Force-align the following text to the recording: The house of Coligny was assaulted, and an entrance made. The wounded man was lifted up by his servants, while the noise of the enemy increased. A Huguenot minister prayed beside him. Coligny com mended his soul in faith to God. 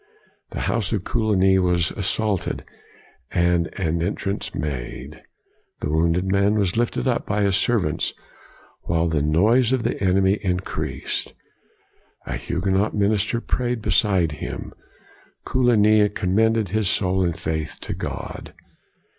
The 0.49 0.61
house 0.61 0.91
of 0.93 1.03
Coligny 1.03 1.59
was 1.59 1.91
assaulted, 1.91 2.63
and 3.29 3.67
an 3.79 4.01
entrance 4.01 4.55
made. 4.55 5.21
The 5.81 5.91
wounded 5.91 6.25
man 6.25 6.55
was 6.57 6.75
lifted 6.75 7.07
up 7.07 7.27
by 7.27 7.43
his 7.43 7.55
servants, 7.55 8.11
while 8.85 9.07
the 9.07 9.21
noise 9.21 9.71
of 9.71 9.83
the 9.83 10.03
enemy 10.03 10.39
increased. 10.41 11.35
A 12.25 12.35
Huguenot 12.35 12.95
minister 12.95 13.39
prayed 13.39 13.83
beside 13.83 14.31
him. 14.31 14.73
Coligny 15.45 16.09
com 16.09 16.33
mended 16.33 16.69
his 16.69 16.89
soul 16.89 17.23
in 17.23 17.33
faith 17.33 17.77
to 17.81 17.93
God. 17.93 18.55